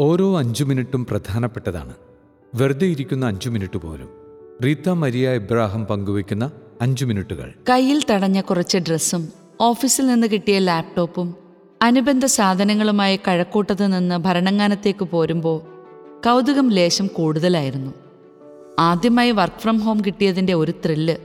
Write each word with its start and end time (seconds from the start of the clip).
ഓരോ 0.00 0.38
അഞ്ചു 0.38 0.64
മിനിറ്റും 0.64 1.06
പ്രധാനപ്പെട്ടതാണ്. 1.06 1.94
വെറുതെ 2.54 2.86
ഇരിക്കുന്ന 2.86 3.26
അഞ്ചു 3.26 3.50
മിനിറ്റ് 3.50 3.78
പോലും. 3.78 4.08
റീത്ത 4.64 4.88
മരിയ 4.88 5.34
ഇബ്രാഹിം 5.34 5.84
പങ്കുവയ്ക്കുന്ന 5.84 6.50
അഞ്ചു 6.80 7.04
മിനിറ്റുകൾ. 7.04 7.54
കയ്യിൽ 7.68 8.02
തടഞ്ഞ 8.10 8.40
കുറച്ച് 8.40 8.78
ഡ്രസ്സും 8.78 9.28
ഓഫീസിൽ 9.60 10.06
നിന്ന് 10.06 10.26
കിട്ടിയ 10.26 10.58
ലാപ്ടോപ്പും 10.58 11.34
അനുബന്ധ 11.82 12.24
സാധനങ്ങളുമായി 12.24 13.20
കഴക്കൂട്ടത്ത് 13.28 13.98
നിന്ന് 13.98 14.18
ഭരണങ്ങാനത്തേക്ക് 14.18 15.04
പോരുമ്പോൾ 15.04 15.60
കൗതുകം 16.26 16.70
ലേശം 16.70 17.06
കൂടുതലായിരുന്നു. 17.06 17.92
ആദ്യമായി 18.78 19.30
വർക്ക് 19.30 19.60
ഫ്രം 19.60 19.78
ഹോം 19.78 20.00
കിട്ടിയതിന്റെ 20.00 20.54
ഒരു 20.54 20.70
ത്രില്ല്. 20.70 21.16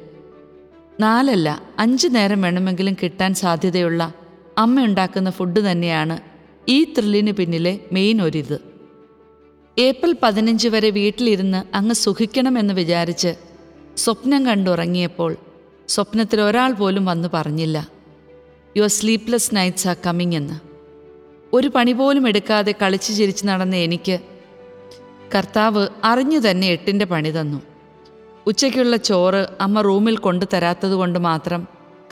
നാലല്ല 0.99 1.61
അഞ്ച് 1.79 2.07
നേരം 2.11 2.41
വേണമെങ്കിലും 2.41 2.95
കിട്ടാൻ 3.03 3.33
സാധ്യതയുള്ള 3.33 4.13
അമ്മയുണ്ടാക്കുന്ന 4.57 5.29
ഫുഡ് 5.29 5.71
തന്നെയാണ് 5.71 6.19
ഈ 6.69 6.83
ത്രില്ലിന് 6.83 7.31
പിന്നിലെ 7.31 7.79
മെയിൻ 7.91 8.21
ഒരിത്. 8.21 8.61
ഏപ്രിൽ 9.79 10.15
പതിനഞ്ച് 10.23 10.67
വരെ 10.67 10.89
വീട്ടിലിരുന്ന് 10.89 11.75
അങ്ങ് 11.75 11.95
സുഖിക്കണമെന്ന് 11.95 12.73
വിചാരിച്ച് 12.73 13.35
സ്വപ്നം 13.97 14.45
കണ്ടുറങ്ങിയപ്പോൾ 14.45 15.35
സ്വപ്നത്തിൽ 15.87 16.41
ഒരാൾ 16.41 16.73
പോലും 16.73 17.05
വന്ന് 17.05 17.29
പറഞ്ഞില്ല. 17.33 17.89
Your 18.77 18.89
sleepless 18.89 19.55
nights 19.55 19.87
are 19.87 19.97
coming 20.05 20.35
എന്ന്. 20.35 20.53
ഒരു 21.53 21.67
പണി 21.67 21.91
പോലും 21.91 22.27
എടുക്കാതെ 22.27 22.75
കളിച്ച് 22.81 23.13
ചിരിച്ച് 23.13 23.47
നടന്ന 23.47 23.75
എനിക്ക് 23.75 24.19
കർത്താവ് 25.35 25.87
അറിഞ്ഞു 26.03 26.39
തന്നെ 26.39 26.67
എട്ടിന്റെ 26.67 27.05
പണി 27.05 27.29
തന്നു. 27.29 27.61
ഉച്ചയ്ക്കുള്ള 28.47 28.95
ചോറ് 28.95 29.47
അമ്മ 29.61 29.81
റൂമിൽ 29.81 30.17
കൊണ്ടു 30.17 30.45
തരാത്തതുകൊണ്ട് 30.53 31.19
മാത്രം 31.19 31.67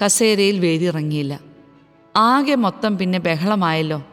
കസേരയിൽ 0.05 0.59
വേദിയിറങ്ങിയില്ല 0.59 1.39
ആകെ 2.15 2.55
മൊത്തം 2.55 2.97
പിന്നെ 2.97 3.19
ബഹളമായല്ലോ. 3.19 4.03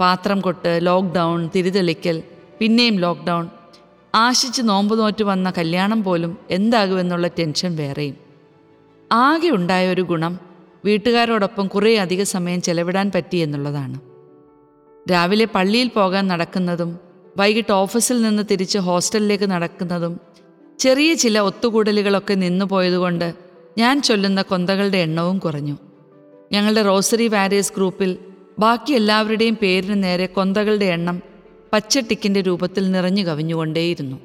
പാത്രം 0.00 0.40
കൊട്ട് 0.40 0.78
ലോക്ക്ഡൗൺ 0.82 1.50
തിരിതെളിക്കൽ 1.54 2.22
പിന്നെയും 2.60 2.96
ലോക്ക്ഡൗൺ. 2.96 3.48
ആശിച്ച് 4.14 4.62
നോമ്പ് 4.64 4.98
നോറ്റ് 4.98 5.24
വന്ന 5.24 5.52
കല്യാണം 5.58 6.04
പോലും 6.04 6.38
എന്താകുമെന്നുള്ള 6.50 7.26
ടെൻഷൻ 7.26 7.76
വേറെയും. 7.76 8.16
ആകെ 9.12 9.48
ഉണ്ടായ 9.48 9.88
ഒരു 9.88 10.02
ഗുണം 10.02 10.38
വീട്ടുകാരോടൊപ്പം 10.84 11.66
കുറേ 11.66 11.96
അധിക 11.96 12.22
സമയം 12.22 12.62
ചെലവിടാൻ 12.62 13.10
പറ്റി 13.14 13.36
എന്നുള്ളതാണ്. 13.36 14.00
രാവിലെ 15.10 15.44
പള്ളിയിൽ 15.44 15.88
പോകാൻ 15.88 16.26
നടക്കുന്നതും 16.28 16.98
വൈകിട്ട് 17.36 17.72
ഓഫീസിൽ 17.72 18.22
നിന്ന് 18.22 18.42
തിരിച്ച് 18.50 18.78
ഹോസ്റ്റലിലേക്ക് 18.78 19.44
നടക്കുന്നതും 19.44 20.20
ചെറിയ 20.78 21.14
ചില 21.14 21.38
ഒത്തുകൂടലുകളൊക്കെ 21.38 22.34
നിന്നു 22.34 22.64
പോയതുകൊണ്ട് 22.64 23.34
ഞാൻ 23.78 24.02
ചൊല്ലുന്ന 24.02 24.42
കൊന്തകളുടെ 24.42 24.98
എണ്ണവും 24.98 25.38
കുറഞ്ഞു. 25.38 25.76
ഞങ്ങളുടെ 26.52 26.82
റോസറി 26.82 27.28
വാരിയസ് 27.28 27.72
ഗ്രൂപ്പിൽ 27.76 28.18
ബാക്കി 28.58 28.92
എല്ലാവരുടെയും 28.92 29.56
പേരിന് 29.62 30.02
നേരെ 30.02 30.26
കൊന്തകളുടെ 30.26 30.84
എണ്ണം 30.84 31.22
പച്ചട്ടിക്കിന്റെ 31.72 32.40
രൂപത്തിൽ 32.40 32.90
നിറഞ്ഞു 32.90 33.22
കവിഞ്ഞുകൊണ്ടേയിരുന്നു. 33.22 34.16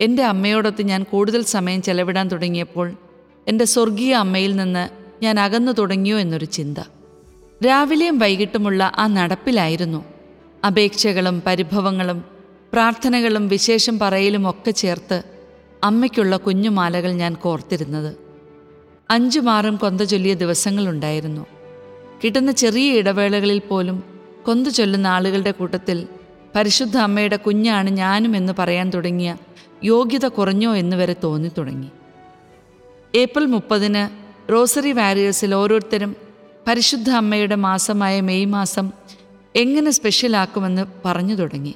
എന്റെ 0.00 0.24
അമ്മയോടൊത്ത് 0.24 0.82
ഞാൻ 0.82 1.02
കൂടുതൽ 1.02 1.42
സമയം 1.42 1.82
ചെലവിടാൻ 1.82 2.28
തുടങ്ങിയപ്പോൾ 2.28 2.92
എന്റെ 3.48 3.64
സ്വർഗീയ 3.64 4.14
അമ്മയിൽ 4.14 4.56
നിന്ന് 4.56 4.88
ഞാൻ 5.24 5.40
അകന്നു 5.40 5.72
തുടങ്ങിയോ 5.72 6.18
എന്നൊരു 6.18 6.44
ചിന്ത. 6.44 6.78
രാവിലെയും 7.66 8.18
വൈകിട്ടുമുള്ള 8.18 8.92
ആ 8.98 9.06
നടപ്പിലായിരുന്നു. 9.06 10.04
അപേക്ഷകളും 10.66 11.42
പരിഭവങ്ങളും 11.46 12.24
പ്രാർത്ഥനകളും 12.72 13.48
വിശേഷം 13.48 13.98
പറയലും 13.98 14.50
ഒക്കെ 14.50 14.70
ചേർത്ത് 14.70 15.22
അമ്മയ്ക്കുള്ള 15.84 16.36
കുഞ്ഞുമാലകൾ 16.36 17.12
ഞാൻ 17.12 17.34
കോർത്തിരുന്നത്. 17.34 18.16
അഞ്ചുമാറും 19.10 19.76
കൊന്ത 19.76 20.00
ചൊല്ലിയ 20.00 20.34
ദിവസങ്ങളുണ്ടായിരുന്നു. 20.34 21.55
കിട്ടുന്ന 22.24 22.52
ചെറിയ 22.52 22.92
ഇടവേളകളിൽ 22.92 23.58
പോലും 23.58 24.02
കൊന്തു 24.46 24.70
ചൊല്ലുന്ന 24.70 25.06
ആളുകളുടെ 25.06 25.50
കൂട്ടത്തിൽ 25.50 26.08
പരിശുദ്ധ 26.54 26.98
അമ്മയുടെ 26.98 27.36
കുഞ്ഞാണ് 27.36 27.90
ഞാനും 27.90 28.36
എന്ന് 28.36 28.52
പറയാൻ 28.58 28.90
തുടങ്ങിയ 28.90 29.36
യോഗ്യത 29.84 30.26
കുറഞ്ഞോ 30.26 30.76
എന്ന് 30.76 30.96
വരെ 30.96 31.16
തോന്നി 31.24 31.50
തുടങ്ങി. 31.58 31.88
ഏപ്രിൽ 33.14 33.46
മുപ്പതിന് 33.46 34.02
റോസറി 34.52 34.92
വാരിയേഴ്സിൽ 34.92 35.54
ഓരോരുത്തരും 35.54 36.16
പരിശുദ്ധ 36.68 37.10
അമ്മയുടെ 37.10 37.54
മാസമായ 37.54 38.20
മെയ് 38.20 38.46
മാസം 38.46 38.90
എങ്ങനെ 39.56 39.90
സ്പെഷ്യലാക്കുമെന്ന് 39.90 40.86
പറഞ്ഞു 41.04 41.34
തുടങ്ങി. 41.34 41.74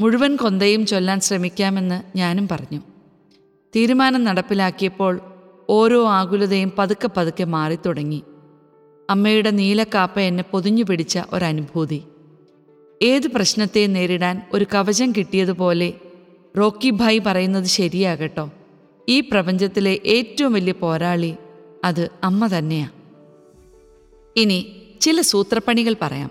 മുഴുവൻ 0.00 0.36
കൊന്തയും 0.36 0.86
ചൊല്ലാൻ 0.86 1.20
ശ്രമിക്കാമെന്ന് 1.20 2.18
ഞാനും 2.18 2.48
പറഞ്ഞു. 2.48 2.80
തീരുമാനം 3.76 4.24
നടപ്പിലാക്കിയപ്പോൾ 4.24 5.20
ഓരോ 5.70 6.08
ആകുലതയും 6.08 6.72
പതുക്കെ 6.78 7.10
പതുക്കെ 7.16 7.44
മാറിത്തുടങ്ങി 7.44 8.22
അമ്മയുടെ 9.12 9.50
നീലക്കാപ്പ 9.50 10.20
എന്നെ 10.20 10.44
പൊതിഞ്ഞു 10.50 10.84
പിടിച്ച 10.84 11.18
ഒരനുഭൂതി. 11.32 12.02
ഏത് 13.02 13.28
പ്രശ്നത്തെയും 13.28 13.92
നേരിടാൻ 13.92 14.42
ഒരു 14.52 14.66
കവചം 14.74 15.12
കിട്ടിയതുപോലെ 15.12 15.92
റോക്കി 16.58 16.90
ഭായ് 16.90 17.20
പറയുന്നത് 17.26 17.64
ശരിയാകട്ടോ. 17.64 18.50
ഈ 19.08 19.20
പ്രപഞ്ചത്തിലെ 19.20 20.00
ഏറ്റവും 20.06 20.52
വലിയ 20.52 20.72
പോരാളി 20.72 21.34
അത് 21.84 22.10
അമ്മ 22.24 22.46
തന്നെയാണ് 22.46 22.92
ഇനി 24.36 24.76
ചില 25.00 25.20
സൂത്രപ്പണികൾ 25.20 25.96
പറയാം. 26.02 26.30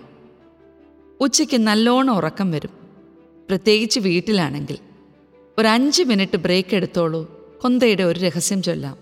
ഉച്ചയ്ക്ക് 1.20 1.66
നല്ലോണം 1.66 2.16
ഉറക്കം 2.16 2.50
വരും. 2.50 2.70
പ്രത്യേകിച്ച് 3.48 4.00
വീട്ടിലാണെങ്കിൽ. 4.00 4.78
ഒരു 5.58 5.68
അഞ്ച് 5.68 6.02
മിനിറ്റ് 6.02 6.36
ബ്രേക്ക് 6.36 6.74
എടുത്തോളൂ. 6.74 7.48
കൊന്തയുടെ 7.62 8.02
ഒരു 8.02 8.20
രഹസ്യം 8.20 8.62
ചൊല്ലാം. 8.62 9.01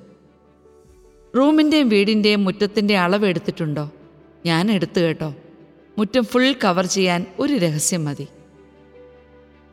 റൂമിന്റെയും 1.37 1.89
വീടിന്റെയും 1.89 2.45
മുറ്റത്തിന്റെ 2.45 2.97
അളവ് 2.97 3.27
എടുത്തിട്ടുണ്ടോ? 3.27 3.91
ഞാൻ 4.47 4.73
എടുത്തു 4.73 5.01
കേട്ടോ. 5.01 5.35
മുറ്റം 5.99 6.25
ഫുൾ 6.25 6.53
കവർ 6.53 6.87
ചെയ്യാൻ 6.87 7.27
ഒരു 7.39 7.53
രഹസ്യം 7.53 8.05
മതി. 8.05 8.27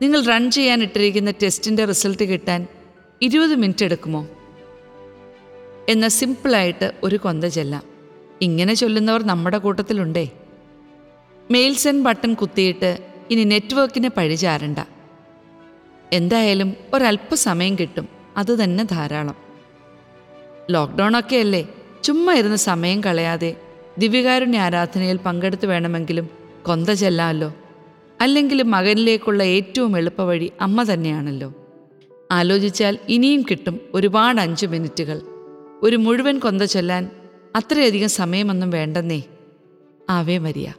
നിങ്ങൾ 0.02 0.24
റൺ 0.24 0.50
ചെയ്യാൻ 0.50 0.82
ഇട്ടിരിക്കുന്ന 0.82 1.30
ടെസ്റ്റിന്റെ 1.30 1.84
റിസൾട്ട് 1.84 2.24
കിട്ടാൻ 2.24 2.66
ഇരുപത് 3.22 3.54
മിനിറ്റ് 3.54 3.84
എടുക്കുമോ? 3.84 4.28
എന്ന 5.88 6.08
സിമ്പിളായിട്ട് 6.08 6.92
ഒരു 7.02 7.16
കൊന്ത 7.16 7.44
ചെല്ലാം. 7.44 7.82
ഇങ്ങനെ 8.40 8.74
ചൊല്ലുന്നവർ 8.74 9.22
നമ്മുടെ 9.22 9.58
കൂട്ടത്തിലുണ്ടേ. 9.58 10.28
മെയിൽ 11.50 11.74
സെൻഡ് 11.74 12.04
ബട്ടൺ 12.04 12.34
കുത്തിയിട്ട് 12.34 12.98
ഇനി 13.30 13.44
നെറ്റ്വർക്കിന് 13.44 14.08
പഴിചാരണ്ട 14.16 14.78
എന്തായാലും 16.12 16.74
ഒരല്പസമയം 16.94 17.74
കിട്ടും. 17.74 18.08
അത് 18.36 18.64
തന്നെ 18.64 18.84
ധാരാളം. 18.84 19.47
ലോക്ക്ഡൗൺ 20.70 21.18
ഒക്കെ 21.18 21.36
അല്ലേ 21.36 21.68
ചുമ്മാ 22.04 22.34
ഇരുന്ന് 22.34 22.56
സമയം 22.56 23.00
കളയാതെ 23.00 23.56
ദിവ്യകാരുണ്യ 23.98 24.58
ആരാധനയിൽ 24.58 25.16
പങ്കെടുത്ത് 25.16 25.66
വേണമെങ്കിലും 25.66 26.28
കൊന്ത 26.66 26.90
ചെല്ലാമല്ലോ. 26.90 27.54
അല്ലെങ്കിൽ 28.20 28.62
മകനിലേക്കുള്ള 28.62 29.42
ഏറ്റവും 29.42 29.98
എളുപ്പവഴി 29.98 30.52
അമ്മ 30.60 30.82
തന്നെയാണല്ലോ. 30.82 31.54
ആലോചിച്ചാൽ 32.30 32.98
ഇനിയും 33.08 33.42
കിട്ടും 33.42 33.80
ഒരുപാട് 33.94 34.40
അഞ്ച് 34.40 34.66
മിനിറ്റുകൾ. 34.66 35.20
ഒരു 35.82 35.96
മുഴുവൻ 35.96 36.38
കൊന്ത 36.38 36.62
ചൊല്ലാൻ 36.62 37.10
അത്രയധികം 37.56 38.08
സമയമൊന്നും 38.08 38.70
വേണ്ടെന്നേ. 38.70 39.22
Ave 40.10 40.38
Maria. 40.38 40.72